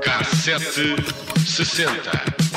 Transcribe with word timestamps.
Cassete 0.00 0.96
sessenta. 1.46 2.51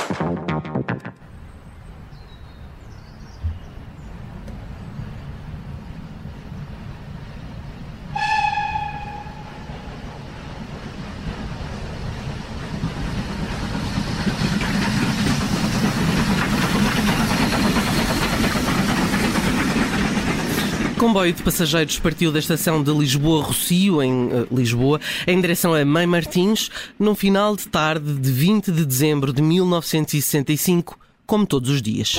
Comboio 21.05 21.34
de 21.34 21.44
passageiros 21.44 22.00
partiu 22.00 22.32
da 22.32 22.40
estação 22.40 22.82
de 22.82 22.91
Lisboa-Rocio, 22.91 24.02
em 24.02 24.26
uh, 24.26 24.48
Lisboa, 24.52 25.00
em 25.28 25.40
direção 25.40 25.72
a 25.76 25.86
Mãe 25.86 26.08
Martins, 26.08 26.72
no 26.98 27.14
final 27.14 27.55
de 27.55 27.68
tarde 27.68 28.16
de 28.16 28.31
20 28.31 28.72
de 28.72 28.84
dezembro 28.84 29.31
de 29.31 29.40
1965, 29.40 30.98
como 31.28 31.45
todos 31.45 31.70
os 31.70 31.80
dias. 31.80 32.16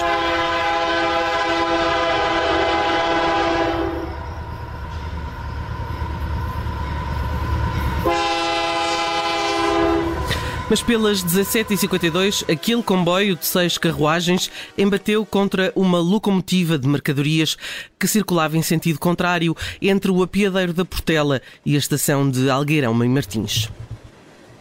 Mas 10.69 10.83
pelas 10.83 11.23
17h52, 11.23 12.51
aquele 12.51 12.83
comboio 12.83 13.37
de 13.37 13.47
seis 13.47 13.79
carruagens 13.79 14.51
embateu 14.77 15.25
contra 15.25 15.73
uma 15.77 16.01
locomotiva 16.01 16.77
de 16.77 16.89
mercadorias 16.89 17.57
que 17.97 18.09
circulava 18.09 18.59
em 18.59 18.63
sentido 18.63 18.99
contrário 18.99 19.57
entre 19.81 20.11
o 20.11 20.25
apiadeiro 20.25 20.73
da 20.73 20.85
Portela 20.85 21.41
e 21.65 21.77
a 21.77 21.79
estação 21.79 22.29
de 22.29 22.51
Algueirão 22.51 22.93
Mãe 22.93 23.09
Martins. 23.09 23.69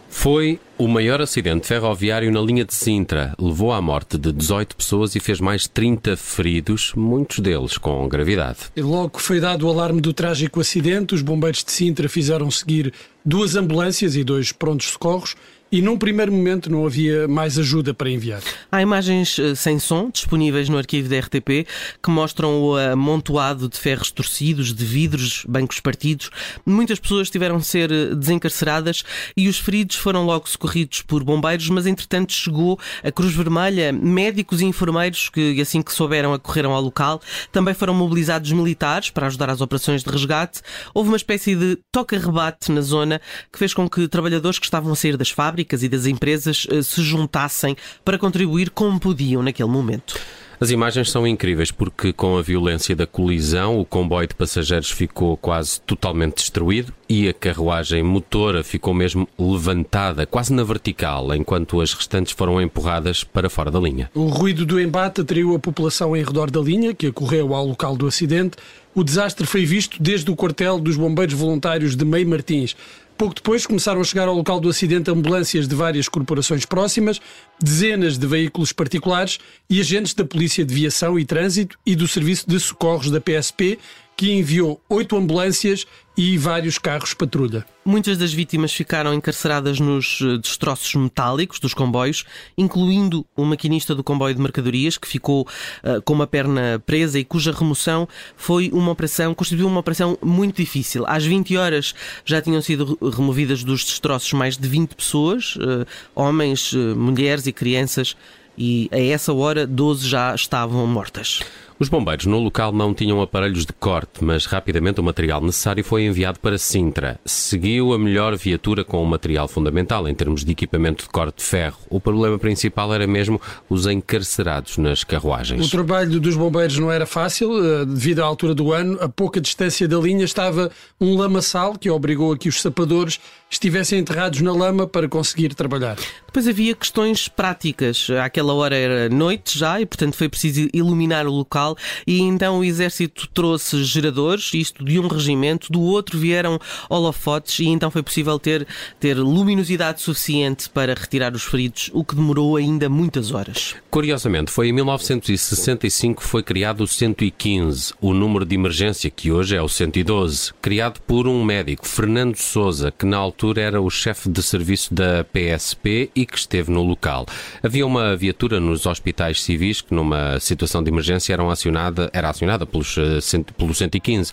Foi 0.08 0.60
o 0.78 0.86
maior 0.86 1.20
acidente 1.20 1.66
ferroviário 1.66 2.30
na 2.30 2.40
linha 2.40 2.64
de 2.64 2.72
Sintra. 2.72 3.34
Levou 3.38 3.72
à 3.72 3.82
morte 3.82 4.16
de 4.16 4.32
18 4.32 4.76
pessoas 4.76 5.14
e 5.16 5.20
fez 5.20 5.40
mais 5.40 5.66
30 5.66 6.16
feridos, 6.16 6.92
muitos 6.94 7.40
deles 7.40 7.76
com 7.76 8.08
gravidade. 8.08 8.58
E 8.74 8.80
logo 8.80 9.18
foi 9.18 9.40
dado 9.40 9.66
o 9.66 9.70
alarme 9.70 10.00
do 10.00 10.12
trágico 10.12 10.60
acidente, 10.60 11.14
os 11.14 11.20
bombeiros 11.20 11.64
de 11.64 11.72
Sintra 11.72 12.08
fizeram 12.08 12.50
seguir 12.50 12.94
duas 13.24 13.56
ambulâncias 13.56 14.14
e 14.14 14.22
dois 14.22 14.52
prontos 14.52 14.86
socorros 14.88 15.34
e 15.70 15.82
num 15.82 15.98
primeiro 15.98 16.30
momento 16.30 16.70
não 16.70 16.86
havia 16.86 17.26
mais 17.26 17.58
ajuda 17.58 17.92
para 17.92 18.08
enviar. 18.08 18.40
Há 18.70 18.80
imagens 18.80 19.38
eh, 19.38 19.54
sem 19.54 19.78
som 19.80 20.10
disponíveis 20.10 20.68
no 20.68 20.78
arquivo 20.78 21.08
da 21.08 21.18
RTP 21.18 21.66
que 22.02 22.10
mostram 22.10 22.62
o 22.62 22.76
amontoado 22.76 23.68
de 23.68 23.76
ferros 23.76 24.12
torcidos, 24.12 24.72
de 24.72 24.84
vidros, 24.84 25.44
bancos 25.48 25.80
partidos. 25.80 26.30
Muitas 26.64 27.00
pessoas 27.00 27.28
tiveram 27.30 27.58
de 27.58 27.66
ser 27.66 27.90
eh, 27.90 28.14
desencarceradas 28.14 29.02
e 29.36 29.48
os 29.48 29.58
feridos 29.58 29.96
foram 29.96 30.24
logo 30.24 30.48
socorridos 30.48 31.02
por 31.02 31.24
bombeiros, 31.24 31.68
mas 31.68 31.86
entretanto 31.86 32.32
chegou 32.32 32.78
a 33.02 33.10
Cruz 33.10 33.34
Vermelha, 33.34 33.92
médicos 33.92 34.60
e 34.60 34.64
enfermeiros 34.64 35.28
que 35.28 35.60
assim 35.60 35.82
que 35.82 35.92
souberam 35.92 36.32
acorreram 36.32 36.72
ao 36.72 36.80
local. 36.80 37.20
Também 37.50 37.74
foram 37.74 37.92
mobilizados 37.92 38.52
militares 38.52 39.10
para 39.10 39.26
ajudar 39.26 39.50
às 39.50 39.60
operações 39.60 40.04
de 40.04 40.10
resgate. 40.10 40.60
Houve 40.94 41.08
uma 41.08 41.16
espécie 41.16 41.56
de 41.56 41.76
toca-rebate 41.90 42.70
na 42.70 42.82
zona 42.82 43.20
que 43.52 43.58
fez 43.58 43.74
com 43.74 43.88
que 43.90 44.06
trabalhadores 44.06 44.60
que 44.60 44.66
estavam 44.66 44.92
a 44.92 44.96
sair 44.96 45.16
das 45.16 45.30
fábricas 45.30 45.55
fábricas 45.56 45.82
e 45.82 45.88
das 45.88 46.04
empresas 46.06 46.66
eh, 46.70 46.82
se 46.82 47.02
juntassem 47.02 47.74
para 48.04 48.18
contribuir 48.18 48.68
como 48.68 49.00
podiam 49.00 49.42
naquele 49.42 49.70
momento. 49.70 50.18
As 50.58 50.70
imagens 50.70 51.10
são 51.10 51.26
incríveis 51.26 51.70
porque, 51.70 52.14
com 52.14 52.38
a 52.38 52.42
violência 52.42 52.96
da 52.96 53.06
colisão, 53.06 53.78
o 53.78 53.84
comboio 53.84 54.26
de 54.26 54.34
passageiros 54.34 54.90
ficou 54.90 55.36
quase 55.36 55.78
totalmente 55.82 56.36
destruído 56.36 56.94
e 57.06 57.28
a 57.28 57.34
carruagem 57.34 58.02
motora 58.02 58.64
ficou 58.64 58.94
mesmo 58.94 59.28
levantada, 59.38 60.24
quase 60.24 60.54
na 60.54 60.64
vertical, 60.64 61.34
enquanto 61.34 61.78
as 61.82 61.92
restantes 61.92 62.32
foram 62.32 62.60
empurradas 62.60 63.22
para 63.22 63.50
fora 63.50 63.70
da 63.70 63.78
linha. 63.78 64.10
O 64.14 64.28
ruído 64.28 64.64
do 64.64 64.80
embate 64.80 65.20
atraiu 65.20 65.54
a 65.54 65.58
população 65.58 66.16
em 66.16 66.24
redor 66.24 66.50
da 66.50 66.60
linha, 66.60 66.94
que 66.94 67.08
acorreu 67.08 67.54
ao 67.54 67.66
local 67.66 67.94
do 67.94 68.06
acidente. 68.06 68.56
O 68.94 69.04
desastre 69.04 69.46
foi 69.46 69.66
visto 69.66 70.02
desde 70.02 70.30
o 70.30 70.36
quartel 70.36 70.78
dos 70.78 70.96
Bombeiros 70.96 71.34
Voluntários 71.34 71.94
de 71.94 72.04
Meio 72.06 72.26
Martins. 72.26 72.74
Pouco 73.16 73.34
depois 73.34 73.66
começaram 73.66 74.00
a 74.00 74.04
chegar 74.04 74.28
ao 74.28 74.34
local 74.34 74.60
do 74.60 74.68
acidente 74.68 75.10
ambulâncias 75.10 75.66
de 75.66 75.74
várias 75.74 76.06
corporações 76.06 76.66
próximas, 76.66 77.18
dezenas 77.58 78.18
de 78.18 78.26
veículos 78.26 78.72
particulares 78.72 79.38
e 79.70 79.80
agentes 79.80 80.12
da 80.12 80.22
Polícia 80.22 80.66
de 80.66 80.74
Viação 80.74 81.18
e 81.18 81.24
Trânsito 81.24 81.78
e 81.86 81.96
do 81.96 82.06
Serviço 82.06 82.46
de 82.46 82.60
Socorros 82.60 83.10
da 83.10 83.18
PSP, 83.18 83.78
que 84.16 84.32
enviou 84.32 84.80
oito 84.88 85.14
ambulâncias 85.14 85.86
e 86.16 86.38
vários 86.38 86.78
carros 86.78 87.12
patrulha. 87.12 87.66
Muitas 87.84 88.16
das 88.16 88.32
vítimas 88.32 88.72
ficaram 88.72 89.12
encarceradas 89.12 89.78
nos 89.78 90.20
eh, 90.22 90.38
destroços 90.38 90.94
metálicos 90.94 91.60
dos 91.60 91.74
comboios, 91.74 92.24
incluindo 92.56 93.26
o 93.36 93.44
maquinista 93.44 93.94
do 93.94 94.02
comboio 94.02 94.34
de 94.34 94.40
mercadorias, 94.40 94.96
que 94.96 95.06
ficou 95.06 95.42
uh, 95.42 96.00
com 96.02 96.14
uma 96.14 96.26
perna 96.26 96.82
presa 96.86 97.18
e 97.18 97.24
cuja 97.24 97.52
remoção 97.52 98.08
foi 98.34 98.70
uma 98.72 98.90
operação, 98.90 99.34
constituiu 99.34 99.66
uma 99.66 99.80
operação 99.80 100.16
muito 100.22 100.56
difícil. 100.56 101.04
Às 101.06 101.24
20 101.24 101.54
horas 101.58 101.94
já 102.24 102.40
tinham 102.40 102.62
sido 102.62 102.98
removidas 103.14 103.62
dos 103.62 103.84
destroços 103.84 104.32
mais 104.32 104.56
de 104.56 104.66
20 104.66 104.94
pessoas, 104.94 105.56
uh, 105.56 105.86
homens, 106.14 106.72
uh, 106.72 106.96
mulheres 106.96 107.46
e 107.46 107.52
crianças, 107.52 108.16
e 108.56 108.88
a 108.90 108.98
essa 108.98 109.34
hora 109.34 109.66
12 109.66 110.08
já 110.08 110.34
estavam 110.34 110.86
mortas. 110.86 111.40
Os 111.78 111.90
bombeiros 111.90 112.24
no 112.24 112.38
local 112.38 112.72
não 112.72 112.94
tinham 112.94 113.20
aparelhos 113.20 113.66
de 113.66 113.72
corte, 113.74 114.24
mas 114.24 114.46
rapidamente 114.46 114.98
o 114.98 115.04
material 115.04 115.42
necessário 115.42 115.84
foi 115.84 116.06
enviado 116.06 116.40
para 116.40 116.56
Sintra. 116.56 117.20
Seguiu 117.22 117.92
a 117.92 117.98
melhor 117.98 118.34
viatura 118.34 118.82
com 118.82 119.02
o 119.02 119.06
material 119.06 119.46
fundamental 119.46 120.08
em 120.08 120.14
termos 120.14 120.42
de 120.42 120.52
equipamento 120.52 121.04
de 121.04 121.10
corte 121.10 121.36
de 121.36 121.44
ferro. 121.44 121.76
O 121.90 122.00
problema 122.00 122.38
principal 122.38 122.94
era 122.94 123.06
mesmo 123.06 123.38
os 123.68 123.86
encarcerados 123.86 124.78
nas 124.78 125.04
carruagens. 125.04 125.66
O 125.66 125.70
trabalho 125.70 126.18
dos 126.18 126.34
bombeiros 126.34 126.78
não 126.78 126.90
era 126.90 127.04
fácil, 127.04 127.62
eh, 127.62 127.84
devido 127.84 128.20
à 128.20 128.24
altura 128.24 128.54
do 128.54 128.72
ano. 128.72 128.96
A 129.02 129.08
pouca 129.08 129.38
distância 129.38 129.86
da 129.86 129.98
linha 129.98 130.24
estava 130.24 130.70
um 130.98 131.14
lamaçal 131.14 131.76
que 131.76 131.90
obrigou 131.90 132.32
a 132.32 132.38
que 132.38 132.48
os 132.48 132.62
sapadores 132.62 133.20
estivessem 133.50 133.98
enterrados 133.98 134.40
na 134.40 134.52
lama 134.52 134.86
para 134.86 135.08
conseguir 135.08 135.54
trabalhar. 135.54 135.96
Depois 136.36 136.48
havia 136.48 136.74
questões 136.74 137.28
práticas. 137.28 138.08
Àquela 138.22 138.52
hora 138.52 138.76
era 138.76 139.08
noite 139.08 139.58
já 139.58 139.80
e, 139.80 139.86
portanto, 139.86 140.16
foi 140.16 140.28
preciso 140.28 140.68
iluminar 140.70 141.26
o 141.26 141.30
local 141.30 141.74
e 142.06 142.20
então 142.20 142.58
o 142.58 142.64
exército 142.64 143.26
trouxe 143.32 143.82
geradores, 143.82 144.52
isto 144.52 144.84
de 144.84 145.00
um 145.00 145.08
regimento, 145.08 145.72
do 145.72 145.80
outro 145.80 146.18
vieram 146.18 146.58
holofotes 146.90 147.60
e 147.60 147.68
então 147.68 147.90
foi 147.90 148.02
possível 148.02 148.38
ter, 148.38 148.68
ter 149.00 149.14
luminosidade 149.14 150.02
suficiente 150.02 150.68
para 150.68 150.92
retirar 150.92 151.32
os 151.32 151.42
feridos, 151.42 151.90
o 151.94 152.04
que 152.04 152.14
demorou 152.14 152.56
ainda 152.56 152.86
muitas 152.86 153.32
horas. 153.32 153.74
Curiosamente, 153.90 154.50
foi 154.50 154.68
em 154.68 154.72
1965 154.72 156.20
que 156.20 156.28
foi 156.28 156.42
criado 156.42 156.82
o 156.82 156.86
115, 156.86 157.94
o 157.98 158.12
número 158.12 158.44
de 158.44 158.54
emergência 158.54 159.08
que 159.08 159.32
hoje 159.32 159.56
é 159.56 159.62
o 159.62 159.70
112, 159.70 160.52
criado 160.60 161.00
por 161.00 161.26
um 161.26 161.42
médico, 161.42 161.88
Fernando 161.88 162.36
Souza, 162.36 162.92
que 162.92 163.06
na 163.06 163.16
altura 163.16 163.62
era 163.62 163.80
o 163.80 163.88
chefe 163.88 164.28
de 164.28 164.42
serviço 164.42 164.92
da 164.92 165.24
PSP 165.24 166.10
e 166.14 166.25
que 166.26 166.38
esteve 166.38 166.70
no 166.70 166.82
local. 166.82 167.26
Havia 167.62 167.86
uma 167.86 168.16
viatura 168.16 168.60
nos 168.60 168.86
hospitais 168.86 169.42
civis 169.42 169.80
que 169.80 169.94
numa 169.94 170.38
situação 170.40 170.82
de 170.82 170.90
emergência 170.90 171.32
eram 171.32 171.50
acionada, 171.50 172.10
era 172.12 172.28
acionada 172.28 172.66
pelos, 172.66 172.96
eh, 172.98 173.20
pelo 173.56 173.74
115 173.74 174.32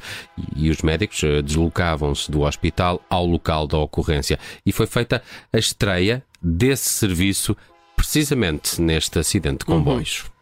e 0.55 0.69
os 0.69 0.81
médicos 0.81 1.23
eh, 1.23 1.41
deslocavam-se 1.41 2.31
do 2.31 2.41
hospital 2.41 3.01
ao 3.09 3.25
local 3.25 3.67
da 3.67 3.77
ocorrência. 3.77 4.39
E 4.65 4.71
foi 4.71 4.87
feita 4.87 5.21
a 5.51 5.57
estreia 5.57 6.23
desse 6.41 6.89
serviço 6.89 7.55
precisamente 7.95 8.81
neste 8.81 9.19
acidente 9.19 9.59
de 9.59 9.65
comboios. 9.65 10.23
Uhum. 10.23 10.33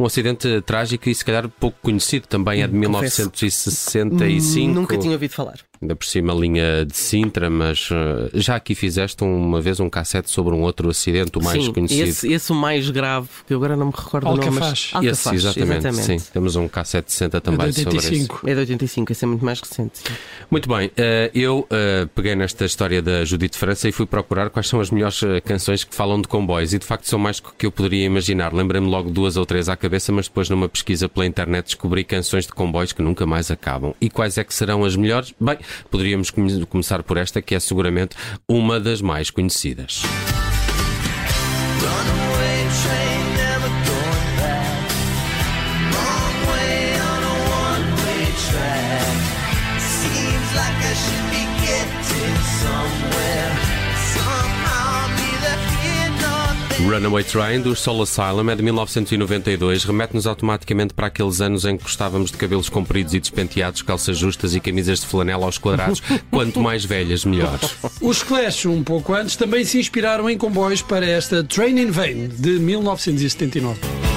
Um 0.00 0.06
acidente 0.06 0.62
trágico 0.62 1.10
e 1.10 1.14
se 1.14 1.24
calhar 1.24 1.46
pouco 1.48 1.76
conhecido, 1.82 2.26
também 2.26 2.62
é 2.62 2.66
de 2.66 2.72
1965. 2.72 4.72
Nunca 4.72 4.96
tinha 4.96 5.12
ouvido 5.12 5.32
falar 5.32 5.69
ainda 5.82 5.96
por 5.96 6.04
cima 6.04 6.34
a 6.34 6.36
linha 6.36 6.84
de 6.84 6.94
Sintra, 6.94 7.48
mas 7.48 7.90
uh, 7.90 8.30
já 8.34 8.56
aqui 8.56 8.74
fizeste 8.74 9.24
uma 9.24 9.62
vez 9.62 9.80
um 9.80 9.88
cassete 9.88 10.30
sobre 10.30 10.54
um 10.54 10.60
outro 10.60 10.90
acidente, 10.90 11.38
o 11.38 11.42
mais 11.42 11.64
sim, 11.64 11.72
conhecido. 11.72 12.08
Esse, 12.08 12.32
esse 12.32 12.52
o 12.52 12.54
mais 12.54 12.90
grave, 12.90 13.28
que 13.46 13.54
eu 13.54 13.56
agora 13.56 13.76
não 13.76 13.86
me 13.86 13.92
recordo 13.96 14.26
Alcafaz. 14.26 14.46
o 14.46 14.60
nome. 14.60 14.60
Mas... 14.60 14.90
Alcafaz. 14.92 15.18
Esse, 15.18 15.34
exatamente, 15.34 15.86
exatamente. 15.86 16.22
Sim, 16.22 16.30
temos 16.32 16.56
um 16.56 16.68
cassete 16.68 17.06
de 17.06 17.12
60 17.14 17.40
também 17.40 17.68
é 17.68 17.70
de 17.70 17.78
85. 17.80 17.96
sobre 17.96 18.16
isso. 18.18 18.50
É 18.50 18.54
de 18.54 18.60
85, 18.60 19.12
esse 19.12 19.24
é 19.24 19.28
muito 19.28 19.44
mais 19.44 19.60
recente. 19.60 19.98
Sim. 20.00 20.14
Muito 20.50 20.68
bem, 20.68 20.88
uh, 20.88 20.92
eu 21.34 21.60
uh, 21.60 22.06
peguei 22.14 22.34
nesta 22.34 22.66
história 22.66 23.00
da 23.00 23.24
Judite 23.24 23.56
França 23.56 23.88
e 23.88 23.92
fui 23.92 24.04
procurar 24.04 24.50
quais 24.50 24.68
são 24.68 24.80
as 24.80 24.90
melhores 24.90 25.20
canções 25.46 25.82
que 25.82 25.94
falam 25.94 26.20
de 26.20 26.28
comboios 26.28 26.74
e 26.74 26.78
de 26.78 26.84
facto 26.84 27.08
são 27.08 27.18
mais 27.18 27.40
do 27.40 27.52
que 27.56 27.64
eu 27.64 27.72
poderia 27.72 28.04
imaginar. 28.04 28.52
Lembrei-me 28.52 28.86
logo 28.86 29.08
duas 29.10 29.38
ou 29.38 29.46
três 29.46 29.68
à 29.70 29.76
cabeça, 29.76 30.12
mas 30.12 30.28
depois 30.28 30.50
numa 30.50 30.68
pesquisa 30.68 31.08
pela 31.08 31.24
internet 31.24 31.66
descobri 31.66 32.04
canções 32.04 32.46
de 32.46 32.52
comboios 32.52 32.92
que 32.92 33.00
nunca 33.00 33.24
mais 33.24 33.50
acabam. 33.50 33.94
E 33.98 34.10
quais 34.10 34.36
é 34.36 34.44
que 34.44 34.52
serão 34.52 34.84
as 34.84 34.94
melhores? 34.94 35.32
Bem, 35.40 35.56
poderíamos 35.90 36.30
começar 36.68 37.02
por 37.02 37.16
esta, 37.16 37.42
que 37.42 37.54
é 37.54 37.60
seguramente 37.60 38.16
uma 38.48 38.78
das 38.80 39.00
mais 39.00 39.30
conhecidas. 39.30 40.02
Runaway 56.88 57.24
Train 57.24 57.60
do 57.60 57.74
Soul 57.76 58.02
Asylum 58.02 58.50
é 58.50 58.56
de 58.56 58.62
1992. 58.62 59.84
Remete-nos 59.84 60.26
automaticamente 60.26 60.94
para 60.94 61.08
aqueles 61.08 61.40
anos 61.40 61.64
em 61.64 61.76
que 61.76 61.82
gostávamos 61.82 62.30
de 62.30 62.36
cabelos 62.36 62.68
compridos 62.68 63.14
e 63.14 63.20
despenteados, 63.20 63.82
calças 63.82 64.16
justas 64.16 64.54
e 64.54 64.60
camisas 64.60 65.00
de 65.00 65.06
flanela 65.06 65.46
aos 65.46 65.58
quadrados. 65.58 66.00
Quanto 66.30 66.60
mais 66.60 66.84
velhas, 66.84 67.24
melhor. 67.24 67.58
Os 68.00 68.22
Clash, 68.22 68.66
um 68.66 68.82
pouco 68.82 69.14
antes, 69.14 69.36
também 69.36 69.64
se 69.64 69.78
inspiraram 69.78 70.28
em 70.28 70.38
comboios 70.38 70.82
para 70.82 71.06
esta 71.06 71.44
Train 71.44 71.78
in 71.78 71.90
Vain 71.90 72.28
de 72.28 72.58
1979. 72.58 74.09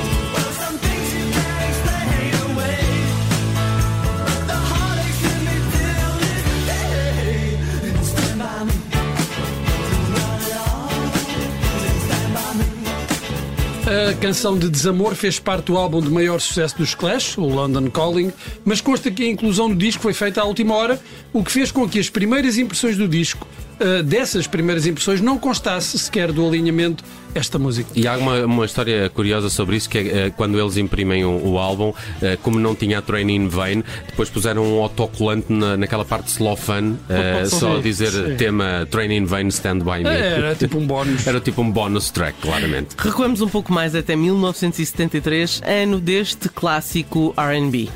A 13.93 14.13
canção 14.15 14.57
de 14.57 14.69
desamor 14.71 15.13
fez 15.13 15.37
parte 15.37 15.65
do 15.65 15.77
álbum 15.77 16.01
de 16.01 16.09
maior 16.09 16.41
sucesso 16.41 16.75
dos 16.75 16.95
Clash, 16.95 17.37
o 17.37 17.45
London 17.45 17.91
Calling, 17.91 18.33
mas 18.65 18.81
consta 18.81 19.11
que 19.11 19.23
a 19.23 19.27
inclusão 19.27 19.69
do 19.69 19.75
disco 19.75 20.01
foi 20.01 20.15
feita 20.15 20.41
à 20.41 20.45
última 20.45 20.73
hora, 20.73 20.99
o 21.31 21.43
que 21.43 21.51
fez 21.51 21.71
com 21.71 21.87
que 21.87 21.99
as 21.99 22.09
primeiras 22.09 22.57
impressões 22.57 22.97
do 22.97 23.07
disco 23.07 23.47
Uh, 23.83 24.01
dessas 24.01 24.47
primeiras 24.47 24.85
impressões 24.85 25.19
não 25.19 25.37
constasse 25.37 25.99
sequer 25.99 26.31
do 26.31 26.47
alinhamento 26.47 27.03
esta 27.35 27.59
música. 27.59 27.89
E 27.95 28.07
há 28.07 28.15
uma, 28.15 28.45
uma 28.45 28.65
história 28.65 29.09
curiosa 29.09 29.49
sobre 29.49 29.75
isso, 29.75 29.89
que 29.89 29.97
é 29.97 30.27
uh, 30.27 30.31
quando 30.37 30.57
eles 30.57 30.77
imprimem 30.77 31.25
o, 31.25 31.49
o 31.49 31.57
álbum, 31.57 31.89
uh, 31.89 31.95
como 32.41 32.57
não 32.59 32.73
tinha 32.73 32.99
a 32.99 33.01
Train 33.01 33.29
in 33.29 33.47
Vain, 33.49 33.83
depois 34.07 34.29
puseram 34.29 34.63
um 34.63 34.81
autocolante 34.81 35.51
na, 35.51 35.75
naquela 35.75 36.05
parte 36.05 36.27
slow 36.27 36.55
fun, 36.55 36.95
só 37.47 37.77
a 37.77 37.81
dizer 37.81 38.11
sim. 38.11 38.35
tema 38.37 38.87
Train 38.89 39.11
in 39.11 39.25
Vain 39.25 39.47
Stand 39.47 39.79
By 39.79 40.03
Me. 40.03 40.09
Era 40.09 40.55
tipo 40.55 40.77
um 40.77 40.87
bónus. 40.87 41.25
Era 41.27 41.41
tipo 41.41 41.61
um 41.61 41.69
bónus 41.69 42.09
track, 42.09 42.39
claramente. 42.39 42.95
Recuamos 42.97 43.41
um 43.41 43.49
pouco 43.49 43.73
mais 43.73 43.95
até 43.95 44.15
1973, 44.15 45.61
ano 45.65 45.99
deste 45.99 46.47
clássico 46.47 47.33
R&B. 47.35 47.89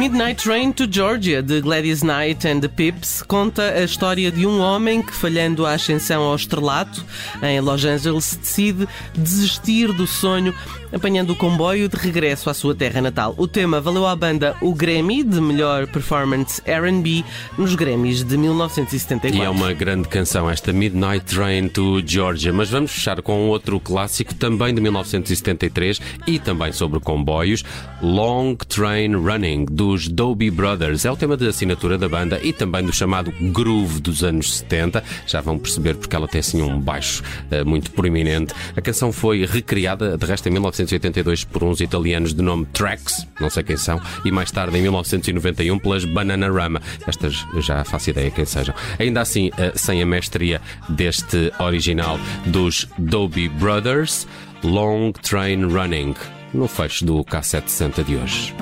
Midnight 0.00 0.42
Train 0.42 0.72
to 0.72 0.86
Georgia, 0.90 1.42
de 1.42 1.60
Gladys 1.60 2.02
Knight 2.02 2.48
and 2.48 2.60
the 2.60 2.68
Pips, 2.68 3.20
conta 3.20 3.70
a 3.70 3.84
história 3.84 4.32
de 4.32 4.46
um 4.46 4.58
homem 4.58 5.02
que, 5.02 5.12
falhando 5.12 5.66
a 5.66 5.74
ascensão 5.74 6.22
ao 6.22 6.34
estrelato 6.34 7.04
em 7.42 7.60
Los 7.60 7.84
Angeles, 7.84 8.34
decide 8.40 8.88
desistir 9.14 9.92
do 9.92 10.06
sonho, 10.06 10.54
apanhando 10.90 11.34
o 11.34 11.36
comboio 11.36 11.86
de 11.86 11.98
regresso 11.98 12.48
à 12.48 12.54
sua 12.54 12.74
terra 12.74 13.02
natal. 13.02 13.34
O 13.36 13.46
tema 13.46 13.78
valeu 13.78 14.06
à 14.06 14.16
banda 14.16 14.56
o 14.62 14.74
Grammy 14.74 15.22
de 15.22 15.38
melhor 15.38 15.86
performance 15.86 16.62
R&B 16.64 17.22
nos 17.58 17.74
Grammys 17.74 18.24
de 18.24 18.38
1974. 18.38 19.38
E 19.38 19.44
é 19.44 19.50
uma 19.50 19.74
grande 19.74 20.08
canção 20.08 20.48
esta 20.48 20.72
Midnight 20.72 21.26
Train 21.26 21.68
to 21.68 22.02
Georgia, 22.06 22.54
mas 22.54 22.70
vamos 22.70 22.90
fechar 22.90 23.20
com 23.20 23.48
outro 23.48 23.78
clássico 23.78 24.34
também 24.34 24.74
de 24.74 24.80
1973 24.80 26.00
e 26.26 26.38
também 26.38 26.72
sobre 26.72 26.98
comboios, 27.00 27.62
Long 28.00 28.56
Train 28.56 29.14
Running 29.14 29.66
do 29.66 29.89
dos 29.90 30.06
Doobie 30.06 30.52
Brothers. 30.52 31.04
É 31.04 31.10
o 31.10 31.16
tema 31.16 31.36
de 31.36 31.48
assinatura 31.48 31.98
da 31.98 32.08
banda 32.08 32.38
e 32.44 32.52
também 32.52 32.84
do 32.84 32.92
chamado 32.92 33.32
groove 33.52 34.00
dos 34.00 34.22
anos 34.22 34.58
70. 34.58 35.02
Já 35.26 35.40
vão 35.40 35.58
perceber 35.58 35.96
porque 35.96 36.14
ela 36.14 36.28
tem 36.28 36.38
assim 36.38 36.62
um 36.62 36.78
baixo 36.78 37.24
uh, 37.50 37.68
muito 37.68 37.90
proeminente. 37.90 38.54
A 38.76 38.80
canção 38.80 39.10
foi 39.10 39.44
recriada, 39.44 40.16
de 40.16 40.24
resto, 40.24 40.48
em 40.48 40.52
1982 40.52 41.42
por 41.42 41.64
uns 41.64 41.80
italianos 41.80 42.32
de 42.32 42.40
nome 42.40 42.66
Trax, 42.66 43.26
não 43.40 43.50
sei 43.50 43.64
quem 43.64 43.76
são, 43.76 44.00
e 44.24 44.30
mais 44.30 44.52
tarde, 44.52 44.78
em 44.78 44.82
1991, 44.82 45.76
pelas 45.80 46.04
Bananarama. 46.04 46.80
Estas 47.04 47.44
já 47.58 47.82
faço 47.82 48.10
ideia 48.10 48.30
quem 48.30 48.44
sejam. 48.44 48.72
Ainda 48.96 49.20
assim, 49.20 49.48
uh, 49.48 49.76
sem 49.76 50.00
a 50.00 50.06
mestria 50.06 50.60
deste 50.88 51.52
original 51.58 52.16
dos 52.46 52.86
Doobie 52.96 53.48
Brothers, 53.48 54.24
Long 54.62 55.10
Train 55.10 55.64
Running, 55.64 56.14
no 56.54 56.68
fecho 56.68 57.04
do 57.04 57.24
K760 57.24 58.04
de 58.04 58.14
hoje. 58.14 58.54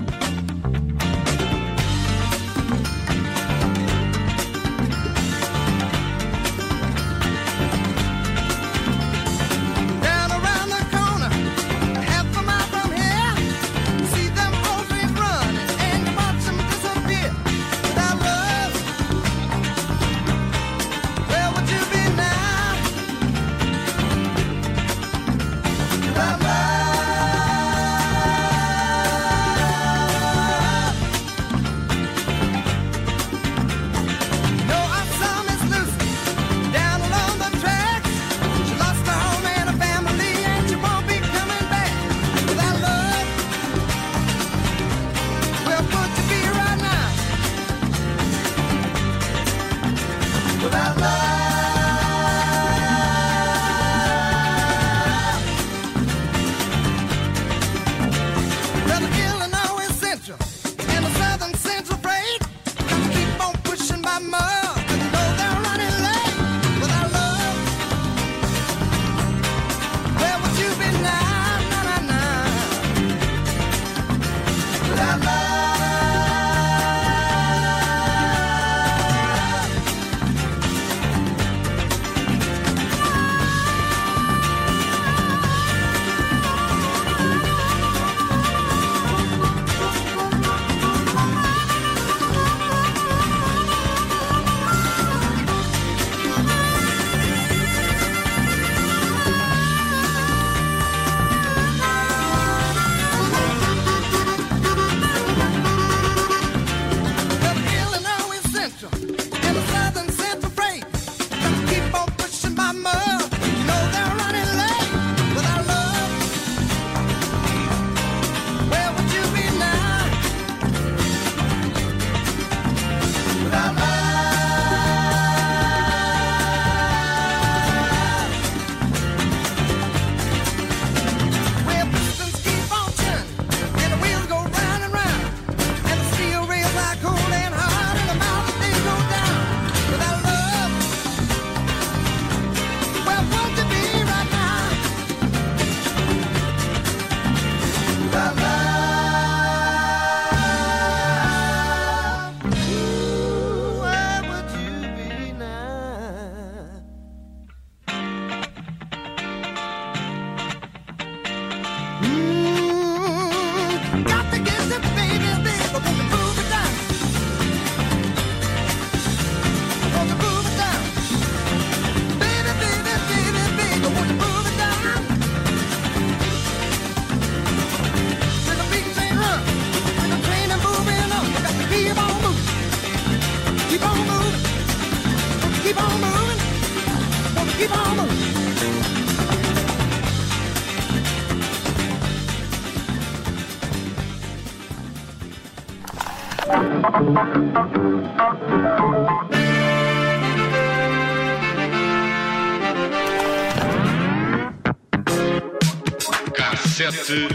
Cassete 206.33 207.29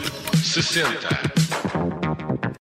sessenta. 0.44 1.33